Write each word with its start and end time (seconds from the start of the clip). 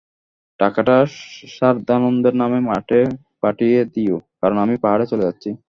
টাকাটা 0.59 0.95
সারদানন্দের 1.55 2.35
নামে 2.41 2.59
মঠে 2.69 3.01
পাঠিয়ে 3.43 3.79
দিও, 3.93 4.17
কারণ 4.41 4.57
আমি 4.57 4.75
পাহাড়ে 4.83 5.05
চলে 5.11 5.27
যাচ্ছি। 5.27 5.51